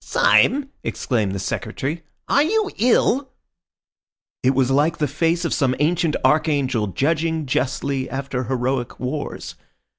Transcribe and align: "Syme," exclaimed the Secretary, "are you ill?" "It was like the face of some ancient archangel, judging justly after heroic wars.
"Syme," 0.03 0.71
exclaimed 0.83 1.31
the 1.33 1.37
Secretary, 1.37 2.01
"are 2.27 2.41
you 2.41 2.71
ill?" 2.79 3.29
"It 4.41 4.55
was 4.55 4.71
like 4.71 4.97
the 4.97 5.07
face 5.07 5.45
of 5.45 5.53
some 5.53 5.75
ancient 5.77 6.15
archangel, 6.25 6.87
judging 6.87 7.45
justly 7.45 8.09
after 8.09 8.45
heroic 8.45 8.99
wars. 8.99 9.53